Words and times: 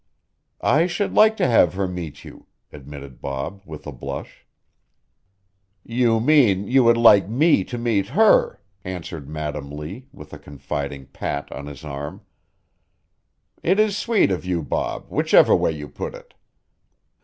"I 0.65 0.87
should 0.87 1.13
like 1.13 1.37
to 1.37 1.45
have 1.47 1.75
her 1.75 1.87
meet 1.87 2.25
you," 2.25 2.47
admitted 2.73 3.21
Bob, 3.21 3.61
with 3.67 3.85
a 3.85 3.91
blush. 3.91 4.47
"You 5.83 6.19
mean 6.19 6.67
you 6.67 6.83
would 6.85 6.97
like 6.97 7.29
me 7.29 7.63
to 7.65 7.77
meet 7.77 8.07
her," 8.07 8.59
answered 8.83 9.29
Madam 9.29 9.69
Lee, 9.69 10.07
with 10.11 10.33
a 10.33 10.39
confiding 10.39 11.05
pat 11.05 11.51
on 11.51 11.67
his 11.67 11.83
arm. 11.85 12.21
"It 13.61 13.79
is 13.79 13.95
sweet 13.95 14.31
of 14.31 14.43
you, 14.43 14.63
Bob, 14.63 15.05
whichever 15.09 15.55
way 15.55 15.71
you 15.71 15.87
put 15.87 16.15
it. 16.15 16.33